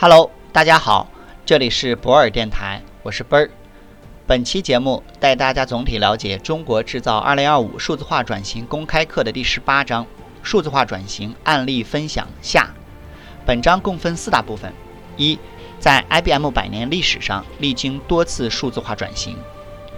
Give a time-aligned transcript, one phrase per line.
[0.00, 1.10] Hello，大家好，
[1.44, 3.50] 这里是博尔电台，我是奔儿。
[4.28, 10.06] 本期节目带大家总体了解《中国制造2025数字化转型公开课》的第十八章
[10.40, 12.70] “数字化转型案例分享下”。
[13.44, 14.72] 本章共分四大部分：
[15.16, 15.36] 一，
[15.80, 19.34] 在 IBM 百年历史上历经多次数字化转型；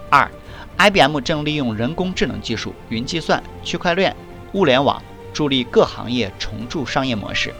[0.08, 0.30] 二
[0.78, 4.16] ，IBM 正利用人工智能技术、云计算、区块链、
[4.54, 5.02] 物联网
[5.34, 7.50] 助力各行业重铸商业模式；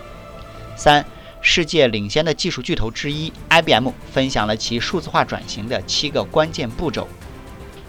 [0.74, 1.04] 三。
[1.42, 7.08] 世界领先的技术巨头之一，IBM 分享了其数字化转型的七个关键步骤。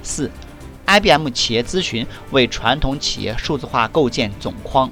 [0.01, 0.31] 四
[0.85, 4.89] ，IBM 企业咨询为传统企业数字化构建总框。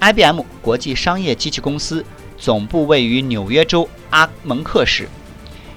[0.00, 2.04] IBM 国际商业机器公司
[2.38, 5.08] 总部位于纽约州阿蒙克市，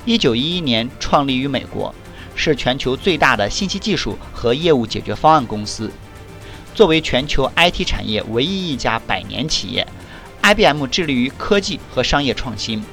[0.05, 1.93] 一九一一年创立于美国，
[2.35, 5.91] 是全球最大的信息技术和业务解决方案公司。
[6.73, 9.85] 作为全球 IT 产业唯一一家百年企业。
[10.41, 12.84] IBM 致力于科技和商业创新。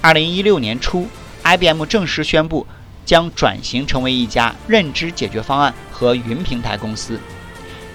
[0.00, 1.08] 二零一六年初
[1.42, 2.66] ，IBM 正式宣布
[3.04, 7.18] 将转型成为一家认知解决方案和云平台公司，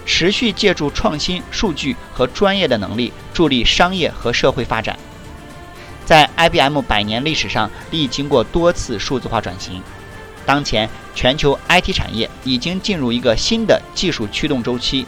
[0.06, 4.98] 持续借助创新、数据和专业的能力，助力商业和社会发展。
[6.04, 9.82] 在 IBM 百年历史上，历经过多次数字化转型。
[10.46, 15.06] 当前，全球 IT 产业已经进入一个新的技术驱动周期。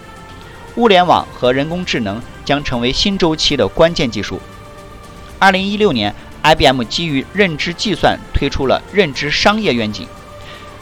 [0.77, 4.39] 物联网和人工智能将成为新周期的关键技术。
[5.39, 10.07] 二零一六年，IBM 基于认知计算推出了认知商业愿景。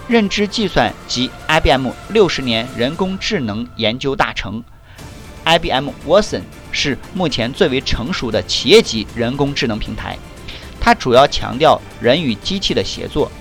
[0.07, 4.61] 认知计算及 IBM 六十年人工智能研究大成。
[5.45, 6.41] IBM Watson
[6.71, 10.17] 是目前最为成熟的企业级人工智能平台。
[10.79, 13.31] 它主要强调人与机器的协作，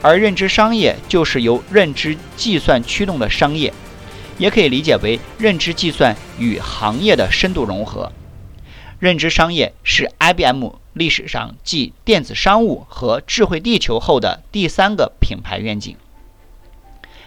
[0.00, 3.72] 而认知商业就是由认知计算驱动的商业。
[4.38, 8.12] 也可以理解为认知计算与行业的深度融合。
[8.98, 15.96] 认知商业是 IBM 历史上继电子商务和智慧地球后的第三个品牌愿景。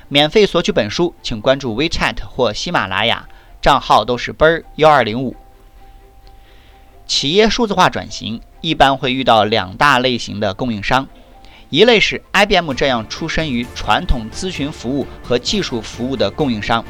[0.10, 3.30] 免费索取本书，请关注 WeChat 或喜马拉雅，
[3.62, 5.36] 账号都是奔儿幺二零五。
[7.08, 11.08] 企业数字化转型一般会遇到两大类型的供应商。
[11.70, 16.84] 一类是 IBM 这样出身于传统咨询服务和技术服务的供应商，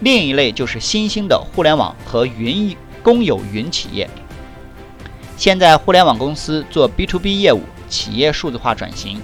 [0.00, 4.08] 另一类就是新兴的互联网和云公有云企业。
[5.36, 9.20] 现在互联网公司做 B to B 业务，企业数字化转型，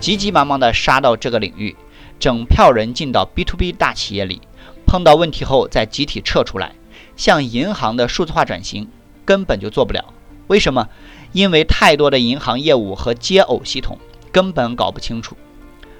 [0.00, 1.76] 急急忙忙地杀到这个领域，
[2.18, 4.42] 整票人进到 B to B 大企业里，
[4.86, 6.74] 碰到问题后再集体撤出来。
[7.16, 8.88] 像银行的数字化转型
[9.24, 10.12] 根本就做不了，
[10.46, 10.88] 为什么？
[11.32, 13.98] 因为太多的银行业务和接偶系统。
[14.30, 15.36] 根本搞不清楚，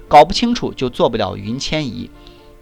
[0.07, 2.11] 搞不清楚就做不了云迁移。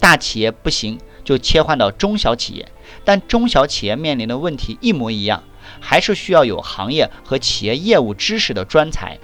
[0.06, 2.68] 大企业不行，就切换到中小企业。
[3.04, 5.42] 但中小企业面临的问题一模一样，
[5.80, 9.18] 还是需要有行业和企业业务知识的专才。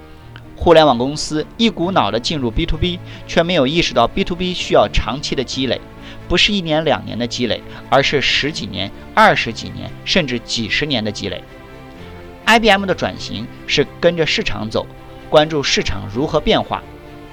[0.56, 2.98] 互联网公司一股脑的进入 B to B，
[3.28, 5.81] 却没有意识到 B to B 需要长期的积累，
[6.26, 11.44] 不是一年两年的积累，而是十几年、二十几年，甚至几十年的积累。
[12.44, 14.84] IBM 的转型是跟着市场走。
[15.31, 16.82] 关注市场如何变化，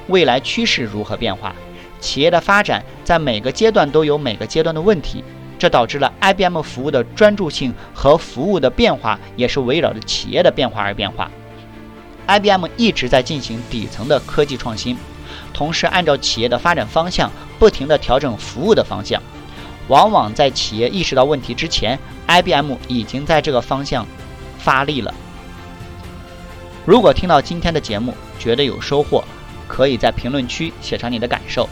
[0.07, 1.55] 未来趋势如何变化，
[1.99, 5.23] 企业的发展在每个阶段都有每个阶段的问题，
[5.57, 11.29] 这导致了 IBM 服务的专注性和服务的变化也是围绕着企业的变化而变化。
[12.27, 14.97] IBM 一直在进行底层的科技创新，
[15.53, 19.21] 同时按照企业的发展方向不停地调整服务的方向，
[19.87, 24.05] 往往在企业意识到问题之前，IBM 已经在这个方向
[24.59, 25.13] 发力了。
[26.85, 29.23] 如果听到今天的节目觉得有收获，
[29.67, 31.67] 可以在评论区写上你的感受，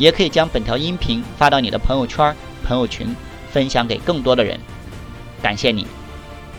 [0.00, 2.34] 也可以将本条音频发到你的朋友圈、
[2.64, 3.14] 朋友群，
[3.52, 4.58] 分享给更多的人。
[5.42, 5.86] 感谢你，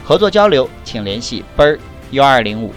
[0.04, 1.80] 合作交流请联系奔儿
[2.12, 2.72] 幺二零五。